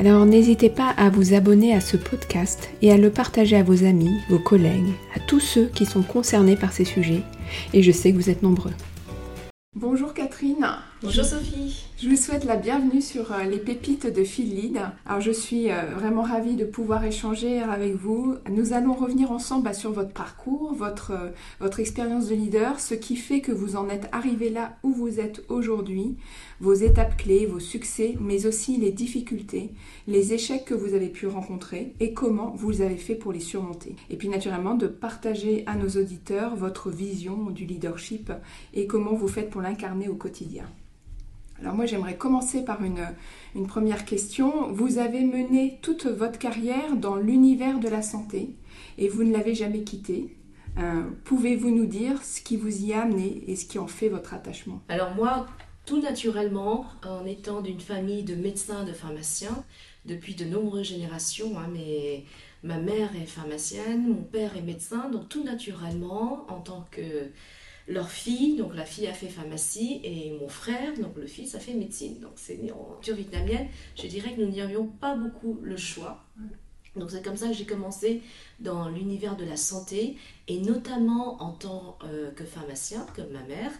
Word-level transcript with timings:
Alors 0.00 0.24
n'hésitez 0.24 0.70
pas 0.70 0.94
à 0.96 1.10
vous 1.10 1.34
abonner 1.34 1.74
à 1.74 1.82
ce 1.82 1.98
podcast 1.98 2.70
et 2.80 2.90
à 2.90 2.96
le 2.96 3.10
partager 3.10 3.56
à 3.56 3.62
vos 3.62 3.84
amis, 3.84 4.18
vos 4.30 4.38
collègues, 4.38 4.94
à 5.14 5.20
tous 5.20 5.40
ceux 5.40 5.66
qui 5.66 5.84
sont 5.84 6.00
concernés 6.00 6.56
par 6.56 6.72
ces 6.72 6.86
sujets. 6.86 7.20
Et 7.74 7.82
je 7.82 7.92
sais 7.92 8.10
que 8.10 8.16
vous 8.16 8.30
êtes 8.30 8.42
nombreux. 8.42 8.72
Bonjour 9.76 10.14
Catherine. 10.14 10.66
Bonjour 11.00 11.24
Sophie. 11.24 11.86
Je 11.96 12.08
vous 12.08 12.16
souhaite 12.16 12.44
la 12.44 12.56
bienvenue 12.56 13.00
sur 13.00 13.32
euh, 13.32 13.44
les 13.44 13.58
pépites 13.58 14.06
de 14.06 14.24
Phil 14.24 14.76
Alors 15.06 15.20
je 15.20 15.30
suis 15.30 15.70
euh, 15.70 15.94
vraiment 15.94 16.22
ravie 16.22 16.56
de 16.56 16.64
pouvoir 16.64 17.04
échanger 17.04 17.60
avec 17.60 17.94
vous. 17.94 18.34
Nous 18.50 18.72
allons 18.72 18.94
revenir 18.94 19.30
ensemble 19.30 19.64
bah, 19.64 19.72
sur 19.72 19.92
votre 19.92 20.12
parcours, 20.12 20.74
votre, 20.74 21.12
euh, 21.12 21.30
votre 21.60 21.78
expérience 21.78 22.28
de 22.28 22.34
leader, 22.34 22.80
ce 22.80 22.94
qui 22.94 23.14
fait 23.14 23.40
que 23.40 23.52
vous 23.52 23.76
en 23.76 23.88
êtes 23.88 24.08
arrivé 24.10 24.50
là 24.50 24.76
où 24.82 24.92
vous 24.92 25.20
êtes 25.20 25.44
aujourd'hui, 25.48 26.16
vos 26.60 26.74
étapes 26.74 27.16
clés, 27.16 27.46
vos 27.46 27.60
succès, 27.60 28.16
mais 28.20 28.46
aussi 28.46 28.76
les 28.76 28.90
difficultés, 28.90 29.70
les 30.08 30.34
échecs 30.34 30.64
que 30.64 30.74
vous 30.74 30.94
avez 30.94 31.08
pu 31.08 31.28
rencontrer 31.28 31.94
et 32.00 32.12
comment 32.12 32.52
vous 32.56 32.80
avez 32.80 32.96
fait 32.96 33.14
pour 33.14 33.32
les 33.32 33.40
surmonter. 33.40 33.94
Et 34.10 34.16
puis 34.16 34.28
naturellement 34.28 34.74
de 34.74 34.88
partager 34.88 35.62
à 35.66 35.76
nos 35.76 35.90
auditeurs 35.90 36.56
votre 36.56 36.90
vision 36.90 37.50
du 37.50 37.64
leadership 37.64 38.32
et 38.74 38.86
comment 38.86 39.14
vous 39.14 39.28
faites 39.28 39.48
pour 39.48 39.59
l'incarner 39.60 40.08
au 40.08 40.14
quotidien. 40.14 40.64
Alors 41.60 41.74
moi 41.74 41.86
j'aimerais 41.86 42.16
commencer 42.16 42.64
par 42.64 42.82
une, 42.82 43.06
une, 43.54 43.66
première 43.66 44.04
question. 44.04 44.72
Vous 44.72 44.98
avez 44.98 45.22
mené 45.24 45.78
toute 45.82 46.06
votre 46.06 46.38
carrière 46.38 46.96
dans 46.96 47.16
l'univers 47.16 47.80
de 47.80 47.88
la 47.88 48.00
santé 48.00 48.54
et 48.96 49.08
vous 49.08 49.24
ne 49.24 49.32
l'avez 49.32 49.54
jamais 49.54 49.82
quitté. 49.82 50.36
Euh, 50.78 51.02
pouvez-vous 51.24 51.70
nous 51.70 51.86
dire 51.86 52.22
ce 52.22 52.40
qui 52.40 52.56
vous 52.56 52.84
y 52.84 52.92
a 52.92 53.02
amené 53.02 53.42
et 53.46 53.56
ce 53.56 53.66
qui 53.66 53.78
en 53.78 53.86
fait 53.86 54.08
votre 54.08 54.34
attachement? 54.34 54.80
Alors 54.88 55.14
moi, 55.14 55.46
tout 55.84 56.00
naturellement, 56.00 56.86
en 57.04 57.26
étant 57.26 57.60
d'une 57.60 57.80
famille 57.80 58.22
de 58.22 58.34
médecins, 58.34 58.84
de 58.84 58.92
pharmaciens, 58.92 59.64
depuis 60.06 60.34
de 60.34 60.44
nombreuses 60.44 60.86
générations, 60.86 61.58
hein, 61.58 61.68
ma 62.62 62.78
mère 62.78 63.10
est 63.16 63.26
pharmacienne, 63.26 64.08
mon 64.08 64.22
père 64.22 64.56
est 64.56 64.62
médecin, 64.62 65.08
donc 65.10 65.28
tout 65.28 65.44
naturellement, 65.44 66.46
en 66.48 66.60
tant 66.60 66.86
que 66.90 67.30
leur 67.90 68.08
fille, 68.08 68.56
donc 68.56 68.74
la 68.74 68.84
fille 68.84 69.08
a 69.08 69.12
fait 69.12 69.26
pharmacie, 69.26 70.00
et 70.04 70.32
mon 70.40 70.48
frère, 70.48 70.96
donc 70.98 71.16
le 71.16 71.26
fils, 71.26 71.54
a 71.54 71.58
fait 71.58 71.74
médecine. 71.74 72.20
Donc 72.20 72.32
c'est 72.36 72.58
en 72.72 72.94
culture 72.94 73.16
vietnamienne, 73.16 73.66
je 74.00 74.06
dirais 74.06 74.32
que 74.34 74.40
nous 74.40 74.50
n'y 74.50 74.60
avions 74.60 74.86
pas 74.86 75.16
beaucoup 75.16 75.58
le 75.62 75.76
choix. 75.76 76.24
Donc 76.96 77.10
c'est 77.10 77.22
comme 77.22 77.36
ça 77.36 77.48
que 77.48 77.54
j'ai 77.54 77.66
commencé 77.66 78.22
dans 78.58 78.88
l'univers 78.88 79.36
de 79.36 79.44
la 79.44 79.56
santé 79.56 80.16
et 80.50 80.58
notamment 80.58 81.40
en 81.40 81.52
tant 81.52 81.96
euh, 82.02 82.32
que 82.32 82.42
pharmacien 82.42 83.06
comme 83.14 83.30
ma 83.30 83.44
mère 83.44 83.70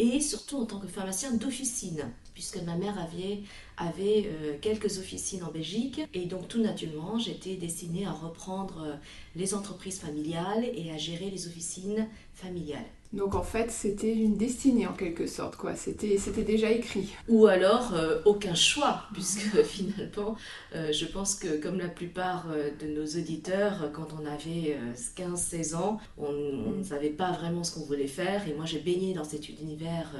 et 0.00 0.20
surtout 0.20 0.56
en 0.56 0.66
tant 0.66 0.80
que 0.80 0.88
pharmacien 0.88 1.30
d'officine 1.30 2.02
puisque 2.34 2.60
ma 2.64 2.74
mère 2.74 2.98
avait, 2.98 3.44
avait 3.76 4.24
euh, 4.26 4.56
quelques 4.60 4.98
officines 4.98 5.44
en 5.44 5.52
Belgique 5.52 6.00
et 6.14 6.26
donc 6.26 6.48
tout 6.48 6.60
naturellement 6.60 7.16
j'étais 7.16 7.54
destinée 7.54 8.06
à 8.06 8.10
reprendre 8.10 8.82
euh, 8.82 8.94
les 9.36 9.54
entreprises 9.54 10.00
familiales 10.00 10.64
et 10.74 10.90
à 10.90 10.96
gérer 10.96 11.30
les 11.30 11.46
officines 11.46 12.08
familiales. 12.34 12.84
Donc 13.12 13.34
en 13.34 13.42
fait, 13.42 13.70
c'était 13.70 14.12
une 14.12 14.36
destinée 14.36 14.86
en 14.86 14.92
quelque 14.92 15.26
sorte, 15.26 15.56
quoi. 15.56 15.74
C'était, 15.74 16.18
c'était 16.18 16.42
déjà 16.42 16.70
écrit. 16.70 17.14
Ou 17.28 17.46
alors 17.46 17.94
euh, 17.94 18.20
aucun 18.24 18.54
choix, 18.54 19.04
puisque 19.12 19.62
finalement, 19.62 20.36
euh, 20.74 20.92
je 20.92 21.06
pense 21.06 21.34
que 21.34 21.60
comme 21.60 21.78
la 21.78 21.88
plupart 21.88 22.46
de 22.80 22.86
nos 22.86 23.06
auditeurs, 23.06 23.90
quand 23.92 24.08
on 24.20 24.26
avait 24.26 24.76
15-16 25.16 25.76
ans, 25.76 25.98
on 26.18 26.72
ne 26.78 26.82
savait 26.82 27.10
pas 27.10 27.32
vraiment 27.32 27.62
ce 27.62 27.74
qu'on 27.74 27.84
voulait 27.84 28.06
faire. 28.06 28.48
Et 28.48 28.54
moi, 28.54 28.64
j'ai 28.64 28.78
baigné 28.78 29.12
dans 29.12 29.24
cet 29.24 29.48
univers 29.48 30.12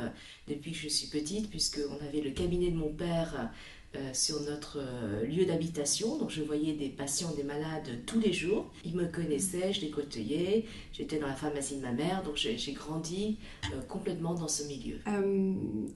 depuis 0.49 0.73
que 0.73 0.79
je 0.79 0.89
suis 0.89 1.09
petite, 1.09 1.49
puisqu'on 1.49 2.05
avait 2.07 2.21
le 2.21 2.31
cabinet 2.31 2.71
de 2.71 2.77
mon 2.77 2.93
père 2.93 3.51
euh, 3.97 4.13
sur 4.13 4.41
notre 4.43 4.79
euh, 4.81 5.25
lieu 5.25 5.45
d'habitation. 5.47 6.19
Donc 6.19 6.31
je 6.31 6.43
voyais 6.43 6.75
des 6.75 6.89
patients, 6.89 7.33
des 7.35 7.45
malades 7.45 7.89
tous 8.05 8.19
les 8.19 8.33
jours. 8.33 8.71
Ils 8.85 8.95
me 8.95 9.07
connaissaient, 9.07 9.73
je 9.73 9.81
les 9.81 9.91
côtoyais. 9.91 10.65
J'étais 10.93 11.19
dans 11.19 11.29
la 11.29 11.35
pharmacie 11.35 11.77
de 11.77 11.83
ma 11.83 11.93
mère, 11.93 12.23
donc 12.23 12.37
j'ai 12.37 12.73
grandi 12.73 13.39
euh, 13.73 13.81
complètement 13.89 14.35
dans 14.35 14.49
ce 14.49 14.65
milieu. 14.65 14.99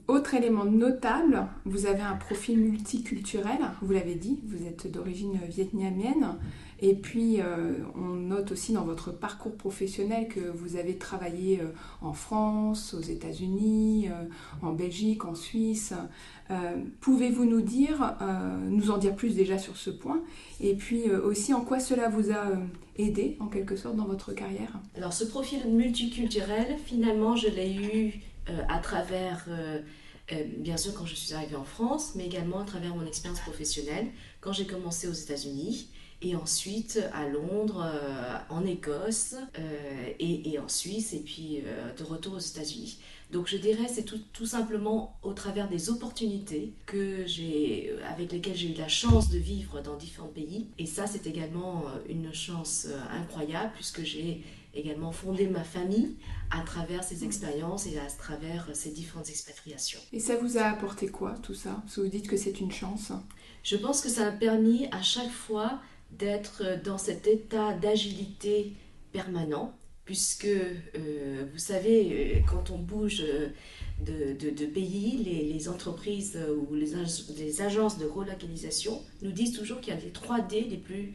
autre 0.08 0.34
élément 0.34 0.64
notable, 0.64 1.46
vous 1.64 1.86
avez 1.86 2.02
un 2.02 2.16
profil 2.16 2.58
multiculturel, 2.58 3.58
vous 3.82 3.92
l'avez 3.92 4.14
dit, 4.14 4.38
vous 4.44 4.66
êtes 4.66 4.90
d'origine 4.90 5.38
vietnamienne. 5.48 6.38
Et 6.80 6.94
puis, 6.94 7.40
on 7.94 8.14
note 8.14 8.52
aussi 8.52 8.72
dans 8.72 8.84
votre 8.84 9.12
parcours 9.12 9.54
professionnel 9.54 10.28
que 10.28 10.40
vous 10.40 10.76
avez 10.76 10.96
travaillé 10.96 11.60
en 12.00 12.14
France, 12.14 12.94
aux 12.94 13.02
États-Unis, 13.02 14.08
en 14.62 14.72
Belgique, 14.72 15.24
en 15.24 15.34
Suisse. 15.34 15.92
Euh, 16.50 16.82
pouvez-vous 17.00 17.44
nous 17.44 17.60
dire, 17.60 18.16
euh, 18.20 18.58
nous 18.68 18.90
en 18.90 18.98
dire 18.98 19.14
plus 19.14 19.36
déjà 19.36 19.56
sur 19.56 19.76
ce 19.76 19.90
point, 19.90 20.20
et 20.60 20.74
puis 20.74 21.08
euh, 21.08 21.22
aussi 21.24 21.54
en 21.54 21.60
quoi 21.60 21.78
cela 21.78 22.08
vous 22.08 22.32
a 22.32 22.48
aidé 22.96 23.36
en 23.38 23.46
quelque 23.46 23.76
sorte 23.76 23.94
dans 23.94 24.06
votre 24.06 24.32
carrière? 24.32 24.80
Alors 24.96 25.12
ce 25.12 25.24
profil 25.24 25.60
multiculturel, 25.68 26.76
finalement, 26.84 27.36
je 27.36 27.48
l'ai 27.48 27.72
eu 27.74 28.20
à 28.68 28.78
travers, 28.78 29.46
bien 30.58 30.76
sûr 30.76 30.92
quand 30.92 31.06
je 31.06 31.14
suis 31.14 31.34
arrivée 31.34 31.54
en 31.54 31.64
France, 31.64 32.14
mais 32.16 32.26
également 32.26 32.58
à 32.58 32.64
travers 32.64 32.96
mon 32.96 33.06
expérience 33.06 33.40
professionnelle, 33.40 34.08
quand 34.40 34.52
j'ai 34.52 34.66
commencé 34.66 35.06
aux 35.06 35.12
États-Unis 35.12 35.88
et 36.22 36.36
ensuite 36.36 37.00
à 37.12 37.28
Londres, 37.28 37.86
en 38.48 38.64
Écosse 38.66 39.34
et, 40.18 40.52
et, 40.52 40.58
en 40.58 40.68
Suisse, 40.68 41.12
et 41.12 41.20
puis 41.20 41.62
de 41.98 42.04
retour 42.04 42.34
aux 42.34 42.38
États-Unis. 42.38 42.98
Donc 43.32 43.46
je 43.46 43.56
dirais 43.56 43.86
c'est 43.88 44.04
tout, 44.04 44.46
simplement 44.46 45.16
au 45.22 45.32
travers 45.32 45.68
des 45.68 45.88
opportunités 45.88 46.72
que 46.86 47.24
j'ai, 47.26 47.90
euh, 47.90 48.12
avec 48.12 48.32
lesquelles 48.32 48.56
j'ai 48.56 48.72
eu 48.72 48.74
la 48.76 48.88
chance 48.88 49.30
de 49.30 49.38
vivre 49.38 49.80
dans 49.80 49.96
différents 49.96 50.28
pays. 50.28 50.66
Et 50.78 50.86
ça 50.86 51.06
c'est 51.06 51.26
également 51.26 51.84
euh, 51.86 51.98
une 52.08 52.34
chance 52.34 52.86
euh, 52.88 52.98
incroyable 53.12 53.70
puisque 53.74 54.02
j'ai 54.02 54.42
également 54.74 55.12
fondé 55.12 55.46
ma 55.46 55.62
famille 55.62 56.16
à 56.50 56.62
travers 56.62 57.04
ces 57.04 57.24
expériences 57.24 57.86
et 57.86 57.98
à 57.98 58.06
travers 58.06 58.68
ces 58.72 58.90
différentes 58.90 59.28
expatriations. 59.28 60.00
Et 60.12 60.18
ça 60.18 60.36
vous 60.36 60.58
a 60.58 60.62
apporté 60.62 61.08
quoi 61.08 61.36
tout 61.42 61.54
ça? 61.54 61.82
Si 61.86 62.00
vous 62.00 62.08
dites 62.08 62.28
que 62.28 62.36
c'est 62.36 62.60
une 62.60 62.72
chance 62.72 63.12
Je 63.62 63.76
pense 63.76 64.00
que 64.00 64.08
ça 64.08 64.28
a 64.28 64.32
permis 64.32 64.86
à 64.90 65.02
chaque 65.02 65.30
fois 65.30 65.80
d'être 66.12 66.82
dans 66.84 66.98
cet 66.98 67.26
état 67.26 67.72
d'agilité 67.74 68.72
permanent 69.12 69.74
puisque 70.10 70.44
euh, 70.46 71.44
vous 71.52 71.58
savez, 71.60 72.08
euh, 72.10 72.40
quand 72.44 72.70
on 72.70 72.78
bouge 72.78 73.22
euh, 73.22 73.50
de, 74.00 74.66
pays, 74.66 75.22
les, 75.22 75.68
entreprises 75.68 76.36
ou 76.68 76.74
les, 76.74 76.94
les, 77.38 77.62
agences 77.62 77.96
de 77.96 78.06
relocalisation 78.06 79.00
nous 79.22 79.30
disent 79.30 79.52
toujours 79.52 79.80
qu'il 79.80 79.94
y 79.94 79.96
a 79.96 80.00
les 80.00 80.10
3 80.10 80.40
D 80.40 80.66
les 80.68 80.78
plus 80.78 81.14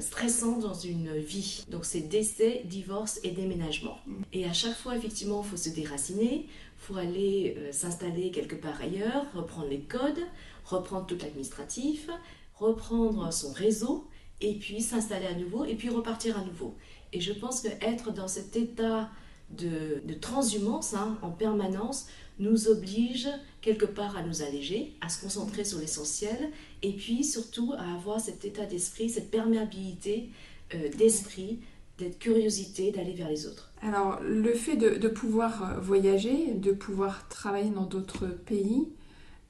stressants 0.00 0.58
dans 0.58 0.74
une 0.74 1.16
vie. 1.16 1.64
Donc 1.70 1.86
c'est 1.86 2.02
décès, 2.02 2.60
divorce 2.66 3.20
et 3.24 3.30
déménagement. 3.30 3.96
Mm. 4.06 4.22
Et 4.34 4.44
à 4.44 4.52
chaque 4.52 4.76
fois, 4.76 4.98
effectivement, 4.98 5.42
il 5.42 5.48
faut 5.48 5.56
se 5.56 5.70
déraciner, 5.70 6.44
il 6.44 6.48
faut 6.76 6.96
aller 6.96 7.56
s'installer 7.70 8.30
quelque 8.32 8.56
part 8.56 8.78
ailleurs, 8.82 9.24
reprendre 9.32 9.68
les 9.68 9.80
codes, 9.80 10.20
reprendre 10.66 11.06
tout 11.06 11.16
l'administratif, 11.22 12.10
reprendre 12.54 13.32
son 13.32 13.52
réseau, 13.52 14.09
et 14.40 14.54
puis 14.54 14.80
s'installer 14.80 15.26
à 15.26 15.34
nouveau, 15.34 15.64
et 15.64 15.74
puis 15.74 15.88
repartir 15.88 16.38
à 16.38 16.44
nouveau. 16.44 16.74
Et 17.12 17.20
je 17.20 17.32
pense 17.32 17.60
qu'être 17.60 18.12
dans 18.12 18.28
cet 18.28 18.56
état 18.56 19.10
de, 19.50 20.00
transhumance 20.20 20.94
hein, 20.94 21.18
en 21.22 21.30
permanence 21.30 22.06
nous 22.38 22.68
oblige 22.68 23.28
quelque 23.60 23.84
part 23.84 24.16
à 24.16 24.22
nous 24.22 24.42
alléger, 24.42 24.94
à 25.00 25.08
se 25.08 25.20
concentrer 25.20 25.64
sur 25.64 25.78
l'essentiel, 25.78 26.50
et 26.82 26.92
puis 26.92 27.24
surtout 27.24 27.74
à 27.76 27.94
avoir 27.94 28.20
cet 28.20 28.44
état 28.44 28.64
d'esprit, 28.64 29.10
cette 29.10 29.30
perméabilité 29.30 30.30
euh, 30.74 30.88
d'esprit 30.96 31.58
d'être 31.98 32.18
curiosité, 32.18 32.92
d'aller 32.92 33.12
vers 33.12 33.28
les 33.28 33.46
autres. 33.46 33.70
Alors, 33.82 34.20
le 34.22 34.54
fait 34.54 34.76
de, 34.76 35.08
pouvoir 35.08 35.80
voyager, 35.82 36.54
de 36.54 36.72
pouvoir 36.72 37.28
travailler 37.28 37.70
dans 37.70 37.84
d'autres 37.84 38.26
pays, 38.26 38.88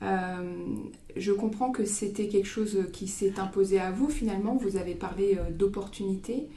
je 0.01 1.33
comprends 1.33 1.71
que 1.71 1.85
c'était 1.85 2.29
quelque 2.29 2.49
chose 2.49 2.79
qui 2.93 3.09
s'est 3.09 3.39
imposé 3.39 3.79
à 3.79 3.91
vous 3.91 4.09
finalement. 4.09 4.57
Vous 4.57 4.77
avez 4.77 4.95
parlé 4.95 5.39
d'opportunités. 5.51 6.49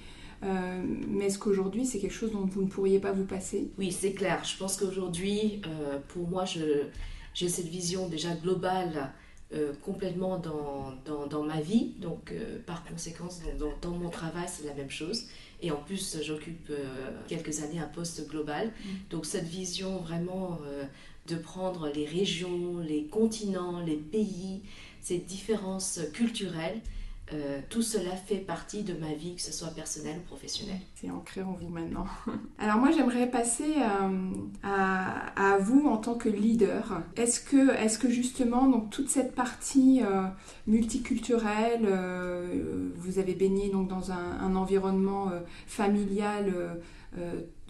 Euh, 0.43 0.83
mais 1.07 1.25
est-ce 1.25 1.39
qu'aujourd'hui, 1.39 1.85
c'est 1.85 1.99
quelque 1.99 2.13
chose 2.13 2.31
dont 2.31 2.45
vous 2.45 2.63
ne 2.63 2.67
pourriez 2.67 2.99
pas 2.99 3.11
vous 3.11 3.25
passer? 3.25 3.71
Oui, 3.77 3.91
c'est 3.91 4.13
clair. 4.13 4.43
Je 4.43 4.57
pense 4.57 4.77
qu'aujourd'hui, 4.77 5.61
euh, 5.67 5.99
pour 6.09 6.27
moi, 6.27 6.43
j'ai 6.45 7.49
cette 7.49 7.67
vision 7.67 8.07
déjà 8.09 8.35
globale 8.35 9.11
euh, 9.53 9.73
complètement 9.81 10.37
dans, 10.37 10.93
dans, 11.05 11.27
dans, 11.27 11.43
ma 11.43 11.61
vie. 11.61 11.93
Donc, 11.99 12.33
par 12.65 12.83
conséquent, 12.85 13.27
dans, 13.59 13.73
dans, 13.81 13.97
mon 13.97 14.09
travail, 14.09 14.45
c'est 14.47 14.65
la 14.65 14.73
même 14.73 14.89
chose. 14.89 15.25
Et 15.61 15.71
en 15.71 15.77
plus, 15.77 16.21
j'occupe 16.21 16.71
quelques 17.27 17.61
années 17.61 17.79
un 17.79 17.87
poste 17.87 18.27
global. 18.27 18.67
Mm. 18.67 18.89
Donc, 19.11 19.25
cette 19.25 19.47
vision 19.47 19.97
vraiment 19.97 20.59
de 21.27 21.35
prendre 21.35 21.89
les 21.89 22.05
régions, 22.05 22.79
les 22.79 23.05
continents, 23.05 23.79
les 23.79 23.95
pays, 23.95 24.61
ces 25.01 25.19
différences 25.19 25.99
culturelles, 26.13 26.81
euh, 27.31 27.61
tout 27.69 27.81
cela 27.81 28.11
fait 28.11 28.37
partie 28.37 28.83
de 28.83 28.93
ma 28.93 29.13
vie, 29.13 29.35
que 29.35 29.41
ce 29.41 29.53
soit 29.53 29.69
personnelle 29.69 30.17
ou 30.19 30.27
professionnelle. 30.27 30.81
C'est 30.93 31.09
ancré 31.09 31.41
en 31.41 31.53
vous 31.53 31.69
maintenant. 31.69 32.05
Alors 32.59 32.77
moi 32.77 32.91
j'aimerais 32.91 33.29
passer 33.29 33.75
euh, 33.77 34.31
à, 34.61 35.57
vous 35.59 35.87
en 35.87 35.97
tant 35.97 36.15
que 36.15 36.27
leader. 36.27 37.01
Est-ce 37.15 37.39
que, 37.39 37.71
est 37.71 37.97
que 37.97 38.09
justement 38.09 38.67
donc, 38.67 38.89
toute 38.89 39.09
cette 39.09 39.35
partie 39.35 40.01
euh, 40.03 40.25
multiculturelle, 40.67 41.87
vous 42.95 43.19
avez 43.19 43.33
baigné 43.33 43.69
donc, 43.69 43.87
dans 43.87 44.11
un, 44.11 44.39
un 44.41 44.55
environnement 44.55 45.31
familial 45.65 46.53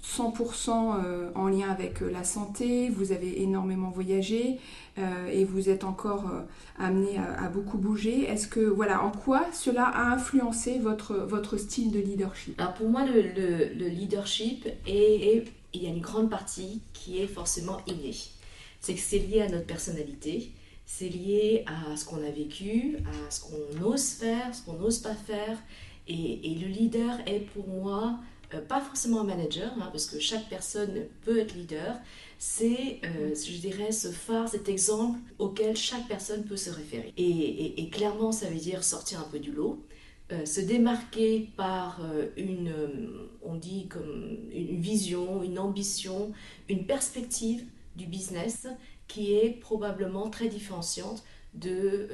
100% 0.03 0.69
euh, 0.69 1.31
en 1.33 1.47
lien 1.47 1.69
avec 1.69 2.01
euh, 2.01 2.11
la 2.11 2.23
santé, 2.23 2.89
vous 2.89 3.13
avez 3.13 3.41
énormément 3.41 3.89
voyagé 3.89 4.59
euh, 4.97 5.27
et 5.27 5.45
vous 5.45 5.69
êtes 5.69 5.85
encore 5.85 6.29
amené 6.77 7.17
à, 7.17 7.47
beaucoup 7.47 7.77
bouger. 7.77 8.23
Est-ce 8.23 8.47
que, 8.47 8.59
voilà, 8.59 9.01
en 9.03 9.11
quoi 9.11 9.45
cela 9.53 9.85
a 9.85 10.13
influencé 10.13 10.77
votre, 10.77 11.15
votre 11.15 11.57
style 11.57 11.91
de 11.91 11.99
leadership? 11.99 12.59
Alors 12.59 12.73
pour 12.73 12.89
moi, 12.89 13.05
le, 13.05 13.87
leadership, 13.87 14.67
est, 14.85 15.45
il 15.73 15.83
y 15.83 15.87
a 15.87 15.89
une 15.89 16.01
grande 16.01 16.29
partie 16.29 16.81
qui 16.91 17.19
est 17.19 17.27
forcément 17.27 17.77
innée. 17.87 18.15
C'est 18.81 18.95
que 18.95 18.99
c'est 18.99 19.19
lié 19.19 19.41
à 19.41 19.49
notre 19.49 19.65
personnalité, 19.65 20.51
c'est 20.85 21.07
lié 21.07 21.63
à 21.65 21.95
ce 21.95 22.03
qu'on 22.05 22.21
a 22.23 22.29
vécu, 22.29 22.97
à 23.07 23.31
ce 23.31 23.41
qu'on 23.41 23.85
ose 23.85 24.09
faire, 24.09 24.53
ce 24.53 24.63
qu'on 24.63 24.73
n'ose 24.73 24.99
pas 24.99 25.15
faire. 25.15 25.57
Et, 26.09 26.51
et, 26.51 26.55
le 26.55 26.67
leader 26.67 27.17
est 27.25 27.39
pour 27.39 27.65
moi 27.65 28.19
euh, 28.53 28.61
pas 28.61 28.81
forcément 28.81 29.21
un 29.21 29.23
manager, 29.23 29.71
hein, 29.79 29.89
parce 29.91 30.05
que 30.05 30.19
chaque 30.19 30.47
personne 30.49 31.05
peut 31.21 31.39
être 31.39 31.55
leader, 31.55 31.97
c'est, 32.37 32.99
euh, 33.05 33.33
je 33.33 33.57
dirais, 33.57 33.91
ce 33.91 34.09
phare, 34.09 34.49
cet 34.49 34.69
exemple 34.69 35.19
auquel 35.39 35.75
chaque 35.75 36.07
personne 36.07 36.43
peut 36.43 36.57
se 36.57 36.69
référer. 36.69 37.13
Et, 37.17 37.89
clairement, 37.89 38.31
ça 38.31 38.47
veut 38.47 38.59
dire 38.59 38.83
sortir 38.83 39.19
un 39.19 39.29
peu 39.29 39.39
du 39.39 39.51
lot, 39.51 39.85
euh, 40.31 40.45
se 40.45 40.61
démarquer 40.61 41.49
par 41.55 42.01
une, 42.37 42.73
on 43.43 43.55
dit 43.55 43.87
comme 43.87 44.37
une 44.51 44.81
vision, 44.81 45.43
une 45.43 45.59
ambition, 45.59 46.31
une 46.69 46.85
perspective 46.85 47.65
du 47.95 48.05
business 48.05 48.67
qui 49.07 49.35
est 49.35 49.51
probablement 49.59 50.29
très 50.29 50.47
différenciante 50.47 51.23
de, 51.53 52.09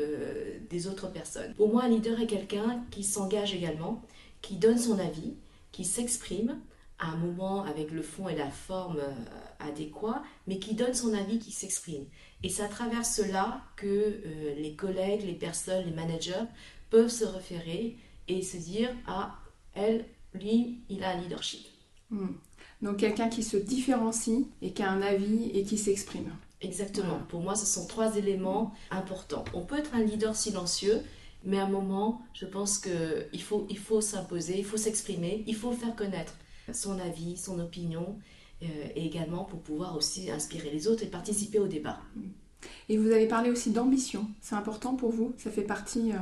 des 0.70 0.88
autres 0.88 1.12
personnes. 1.12 1.54
Pour 1.56 1.70
moi, 1.70 1.84
un 1.84 1.90
leader 1.90 2.20
est 2.20 2.28
quelqu'un 2.28 2.84
qui 2.92 3.04
s'engage 3.04 3.56
également, 3.56 4.04
qui 4.42 4.58
donne 4.58 4.78
son 4.78 5.00
avis, 5.00 5.34
qui 5.72 5.86
s'exprime 5.86 6.60
à 7.00 7.08
un 7.08 7.16
moment 7.16 7.64
avec 7.64 7.92
le 7.92 8.02
fond 8.02 8.28
et 8.28 8.36
la 8.36 8.50
forme 8.50 9.00
euh, 9.00 9.14
adéquats, 9.60 10.22
mais 10.48 10.60
qui 10.60 10.76
donne 10.76 10.94
son 10.94 11.14
avis, 11.14 11.40
qui 11.40 11.52
s'exprime. 11.52 12.06
Et 12.44 12.50
c'est 12.50 12.64
à 12.64 12.68
travers 12.68 13.06
cela 13.06 13.62
que 13.78 13.88
euh, 13.88 14.56
les 14.56 14.76
collègues, 14.76 15.24
les 15.24 15.34
personnes, 15.34 15.86
les 15.86 15.94
managers 15.94 16.46
peuvent 16.90 17.10
se 17.10 17.26
référer 17.26 17.98
et 18.28 18.42
se 18.42 18.58
dire 18.58 18.90
Ah, 19.08 19.40
elle, 19.74 20.06
lui, 20.34 20.80
il 20.90 21.04
a 21.04 21.12
un 21.12 21.22
leadership. 21.22 21.66
Hmm. 22.10 22.34
Donc 22.82 22.98
quelqu'un 22.98 23.30
qui 23.30 23.44
se 23.44 23.58
différencie 23.58 24.46
et 24.62 24.72
qui 24.74 24.84
a 24.84 24.90
un 24.90 25.02
avis 25.02 25.52
et 25.54 25.64
qui 25.64 25.78
s'exprime. 25.78 26.32
Exactement. 26.62 27.20
Pour 27.30 27.42
moi, 27.42 27.56
ce 27.56 27.66
sont 27.66 27.88
trois 27.88 28.18
éléments 28.18 28.74
importants. 28.92 29.46
On 29.54 29.62
peut 29.62 29.78
être 29.78 29.96
un 29.96 30.04
leader 30.04 30.36
silencieux, 30.36 31.02
mais 31.44 31.58
à 31.60 31.66
un 31.66 31.70
moment, 31.70 32.22
je 32.34 32.46
pense 32.46 32.78
qu'il 32.78 33.42
faut, 33.42 33.66
il 33.70 33.78
faut 33.78 34.02
s'imposer, 34.02 34.58
il 34.58 34.66
faut 34.66 34.78
s'exprimer, 34.78 35.44
il 35.48 35.56
faut 35.56 35.72
faire 35.72 35.96
connaître 35.96 36.34
son 36.74 37.00
avis, 37.00 37.38
son 37.38 37.60
opinion, 37.60 38.18
euh, 38.62 38.66
et 38.96 39.06
également 39.06 39.46
pour 39.46 39.62
pouvoir 39.62 39.96
aussi 39.96 40.30
inspirer 40.30 40.70
les 40.70 40.88
autres 40.88 41.04
et 41.04 41.08
participer 41.08 41.60
au 41.60 41.68
débat. 41.68 42.00
Et 42.90 42.98
vous 42.98 43.12
avez 43.12 43.28
parlé 43.28 43.50
aussi 43.50 43.72
d'ambition. 43.72 44.28
C'est 44.42 44.56
important 44.56 44.96
pour 44.96 45.12
vous? 45.12 45.34
Ça 45.38 45.50
fait 45.50 45.64
partie... 45.64 46.12
Euh, 46.12 46.18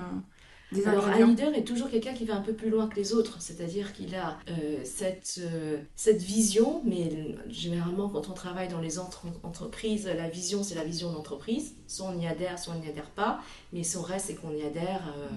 alors, 0.86 1.08
un 1.08 1.26
leader 1.26 1.54
est 1.54 1.64
toujours 1.64 1.90
quelqu'un 1.90 2.14
qui 2.14 2.26
va 2.26 2.36
un 2.36 2.42
peu 2.42 2.54
plus 2.54 2.70
loin 2.70 2.88
que 2.88 2.96
les 2.96 3.14
autres, 3.14 3.42
c'est-à-dire 3.42 3.94
qu'il 3.94 4.14
a 4.16 4.38
euh, 4.50 4.80
cette, 4.84 5.40
euh, 5.40 5.78
cette 5.96 6.22
vision, 6.22 6.82
mais 6.84 7.38
généralement 7.48 8.10
quand 8.10 8.30
on 8.30 8.34
travaille 8.34 8.68
dans 8.68 8.82
les 8.82 9.00
entreprises, 9.00 10.06
la 10.06 10.28
vision 10.28 10.64
c'est 10.64 10.76
la 10.76 10.84
vision 10.84 11.12
d'entreprise, 11.14 11.76
soit 11.88 12.08
on 12.08 12.20
y 12.20 12.28
adhère, 12.28 12.60
soit 12.60 12.74
on 12.76 12.80
n'y 12.80 12.90
adhère 12.90 13.10
pas, 13.12 13.42
mais 13.72 13.84
son 13.84 14.02
reste 14.02 14.28
c'est 14.28 14.36
qu'on 14.36 14.52
y 14.52 14.62
adhère 14.62 15.14
euh, 15.18 15.30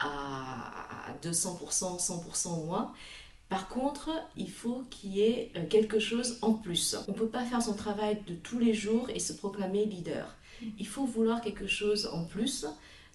à, 0.00 1.14
200%, 1.22 2.04
100% 2.04 2.48
au 2.48 2.64
moins. 2.64 2.92
Par 3.48 3.68
contre, 3.68 4.10
il 4.36 4.50
faut 4.50 4.82
qu'il 4.90 5.12
y 5.12 5.20
ait 5.20 5.52
quelque 5.68 5.98
chose 5.98 6.38
en 6.40 6.54
plus. 6.54 6.96
On 7.06 7.12
ne 7.12 7.16
peut 7.16 7.28
pas 7.28 7.44
faire 7.44 7.60
son 7.60 7.74
travail 7.74 8.18
de 8.26 8.34
tous 8.34 8.58
les 8.58 8.72
jours 8.72 9.10
et 9.14 9.20
se 9.20 9.34
proclamer 9.34 9.84
leader. 9.84 10.34
Il 10.78 10.86
faut 10.86 11.04
vouloir 11.04 11.42
quelque 11.42 11.66
chose 11.66 12.08
en 12.12 12.24
plus 12.24 12.66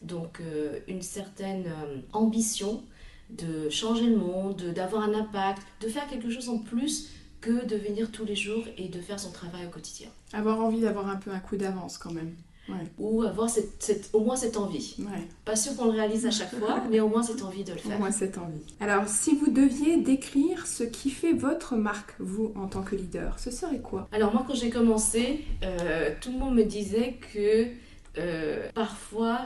donc 0.02 0.40
euh, 0.42 0.80
une 0.88 1.02
certaine 1.02 1.68
euh, 1.68 1.98
ambition 2.14 2.84
de 3.30 3.70
changer 3.70 4.08
le 4.08 4.18
monde, 4.18 4.62
d'avoir 4.76 5.04
un 5.04 5.14
impact, 5.14 5.62
de 5.82 5.88
faire 5.88 6.08
quelque 6.08 6.30
chose 6.30 6.50
en 6.50 6.60
plus 6.60 7.10
que 7.42 7.66
de 7.66 7.76
venir 7.76 8.12
tous 8.12 8.26
les 8.26 8.36
jours 8.36 8.64
et 8.78 8.88
de 8.88 9.00
faire 9.00 9.20
son 9.20 9.32
travail 9.32 9.66
au 9.66 9.70
quotidien. 9.70 10.10
Avoir 10.34 10.60
envie 10.60 10.82
d'avoir 10.82 11.08
un 11.08 11.18
peu 11.18 11.32
un 11.32 11.40
coup 11.40 11.58
d'avance 11.58 11.98
quand 11.98 12.12
même. 12.12 12.34
Ou 12.98 13.22
avoir 13.24 13.50
cette, 13.50 14.10
au 14.12 14.20
moins 14.20 14.36
cette 14.36 14.58
envie. 14.58 14.98
Pas 15.46 15.56
sûr 15.56 15.76
qu'on 15.76 15.86
le 15.86 15.92
réalise 15.92 16.26
à 16.26 16.32
chaque 16.32 16.54
fois, 16.54 16.84
mais 16.92 17.00
au 17.00 17.08
moins 17.08 17.24
cette 17.24 17.42
envie 17.42 17.64
de 17.64 17.72
le 17.72 17.78
faire. 17.78 17.96
Au 17.96 18.00
moins 18.00 18.12
cette 18.12 18.38
envie. 18.38 18.60
Alors, 18.82 19.08
si 19.08 19.36
vous 19.36 19.50
deviez 19.50 19.98
décrire 19.98 20.68
ce 20.68 20.84
qui 20.84 21.10
fait 21.10 21.32
votre 21.32 21.78
marque, 21.78 22.16
vous, 22.20 22.52
en 22.56 22.68
tant 22.68 22.84
que 22.84 22.96
leader, 22.96 23.40
ce 23.40 23.52
serait 23.52 23.80
quoi? 23.80 24.10
Alors, 24.12 24.34
moi, 24.34 24.44
quand 24.46 24.54
j'ai 24.54 24.70
commencé, 24.70 25.46
euh, 25.64 26.12
tout 26.20 26.32
le 26.32 26.40
monde 26.40 26.56
me 26.56 26.64
disait 26.64 27.18
que 27.34 27.68
euh, 28.18 28.70
parfois 28.74 29.44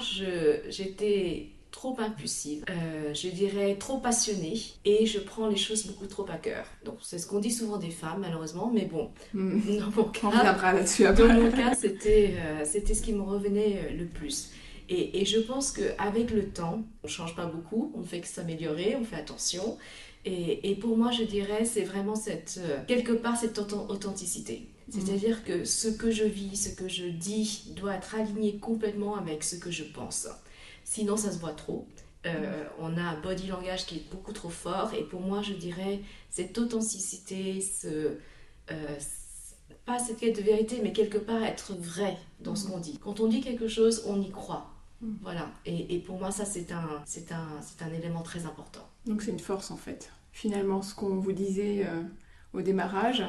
j'étais 0.70 1.48
trop 1.72 1.96
impulsive, 2.00 2.66
euh, 2.70 3.14
je 3.14 3.30
dirais 3.30 3.76
trop 3.76 3.98
passionnée 4.00 4.60
et 4.84 5.06
je 5.06 5.20
prends 5.20 5.48
les 5.48 5.56
choses 5.56 5.88
beaucoup 5.88 6.06
trop 6.06 6.26
à 6.30 6.36
cœur. 6.36 6.66
Donc 6.84 6.98
c'est 7.02 7.18
ce 7.18 7.26
qu'on 7.26 7.40
dit 7.40 7.52
souvent 7.52 7.78
des 7.78 7.90
femmes 7.90 8.22
malheureusement, 8.22 8.72
mais 8.74 8.86
bon, 8.86 9.10
hmm. 9.34 9.78
dans 9.80 9.90
mon 9.92 10.04
cas, 10.10 10.30
Dans 11.14 11.34
mon 11.34 11.52
cas, 11.56 11.74
c'était 11.74 12.36
euh, 12.38 12.64
c'était 12.66 12.94
ce 12.94 13.02
qui 13.02 13.14
me 13.14 13.22
revenait 13.22 13.94
le 13.98 14.06
plus. 14.06 14.52
Et, 14.90 15.22
et 15.22 15.26
je 15.26 15.40
pense 15.40 15.72
qu'avec 15.72 16.32
le 16.32 16.50
temps, 16.50 16.84
on 17.04 17.08
ne 17.08 17.12
change 17.12 17.36
pas 17.36 17.46
beaucoup, 17.46 17.94
on 17.96 18.04
fait 18.04 18.20
que 18.20 18.28
s'améliorer, 18.28 18.98
on 19.00 19.06
fait 19.06 19.16
attention. 19.16 19.78
Et, 20.26 20.70
et, 20.70 20.76
pour 20.76 20.98
moi, 20.98 21.12
je 21.12 21.24
dirais, 21.24 21.66
c'est 21.66 21.82
vraiment 21.82 22.14
cette, 22.14 22.60
quelque 22.88 23.14
part 23.14 23.38
cette 23.38 23.58
authenticité. 23.58 24.68
C'est-à-dire 24.92 25.44
que 25.46 25.64
ce 25.64 25.88
que 25.88 26.12
je 26.12 26.26
vis, 26.26 26.56
ce 26.58 26.70
que 26.70 26.90
je 26.90 27.06
dis 27.06 27.74
doit 27.76 27.96
être 27.96 28.16
aligné 28.16 28.58
complètement 28.58 29.16
avec 29.16 29.44
ce 29.44 29.56
que 29.56 29.72
je 29.72 29.84
pense. 29.84 30.28
Sinon, 30.84 31.16
ça 31.16 31.32
se 31.32 31.40
voit 31.40 31.54
trop. 31.54 31.88
Euh, 32.26 32.66
on 32.78 32.98
a 32.98 33.02
un 33.02 33.20
body 33.20 33.48
langage 33.48 33.86
qui 33.86 33.96
est 33.98 34.12
beaucoup 34.12 34.34
trop 34.34 34.50
fort. 34.50 34.94
Et 34.94 35.04
pour 35.04 35.22
moi, 35.22 35.42
je 35.42 35.54
dirais 35.54 36.02
cette 36.30 36.58
authenticité, 36.58 37.62
ce, 37.62 38.18
euh, 38.70 38.98
pas 39.86 39.98
cette 39.98 40.18
quête 40.18 40.36
de 40.36 40.42
vérité, 40.42 40.80
mais 40.84 40.92
quelque 40.92 41.18
part 41.18 41.42
être 41.44 41.74
vrai 41.74 42.18
dans 42.40 42.56
ce 42.56 42.68
mm. 42.68 42.72
qu'on 42.72 42.80
dit. 42.80 43.00
Quand 43.02 43.20
on 43.20 43.28
dit 43.28 43.42
quelque 43.42 43.68
chose, 43.68 44.04
on 44.08 44.22
y 44.22 44.30
croit. 44.30 44.72
Mm. 45.02 45.14
Voilà. 45.22 45.52
Et, 45.66 46.00
pour 46.00 46.20
moi, 46.20 46.32
ça, 46.32 46.46
c'est 46.46 46.72
un, 46.72 47.02
c'est 47.06 47.32
un, 47.32 47.48
c'est 47.62 47.84
un 47.84 47.94
élément 47.94 48.22
très 48.22 48.46
important. 48.46 48.88
Donc, 49.06 49.22
c'est 49.22 49.32
une 49.32 49.40
force 49.40 49.72
en 49.72 49.78
fait. 49.78 50.12
Finalement, 50.32 50.82
ce 50.82 50.94
qu'on 50.94 51.18
vous 51.18 51.34
disait 51.34 51.86
euh, 51.86 52.04
au 52.54 52.62
démarrage, 52.62 53.24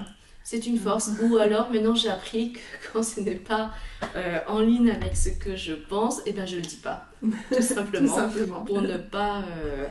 c'est 0.44 0.66
une 0.66 0.78
force. 0.78 1.10
Ou 1.22 1.36
alors 1.36 1.70
maintenant 1.70 1.94
j'ai 1.94 2.08
appris 2.08 2.52
que 2.52 2.60
quand 2.92 3.02
ce 3.02 3.20
n'est 3.20 3.36
pas 3.36 3.72
euh, 4.16 4.38
en 4.48 4.60
ligne 4.60 4.90
avec 4.90 5.16
ce 5.16 5.30
que 5.30 5.56
je 5.56 5.72
pense, 5.72 6.20
et 6.20 6.22
eh 6.26 6.32
ben 6.32 6.46
je 6.46 6.56
le 6.56 6.62
dis 6.62 6.76
pas. 6.76 7.06
Tout 7.52 7.62
simplement. 7.62 8.64
Pour 8.64 8.82
ne 8.82 8.96
pas, 8.98 9.42
euh, 9.42 9.86